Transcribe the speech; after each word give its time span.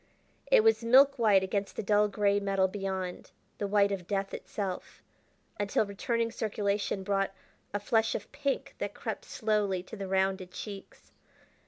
It 0.49 0.63
was 0.63 0.83
milk 0.83 1.19
white 1.19 1.43
against 1.43 1.75
the 1.75 1.83
dull 1.83 2.07
gray 2.07 2.39
metal 2.39 2.67
beyond, 2.67 3.29
the 3.59 3.67
white 3.67 3.91
of 3.91 4.07
death 4.07 4.33
itself, 4.33 5.03
until 5.59 5.85
returning 5.85 6.31
circulation 6.31 7.03
brought 7.03 7.35
a 7.71 7.79
flush 7.79 8.15
of 8.15 8.31
pink 8.31 8.73
that 8.79 8.95
crept 8.95 9.25
slowly 9.25 9.83
to 9.83 9.95
the 9.95 10.07
rounded 10.07 10.49
cheeks. 10.49 11.11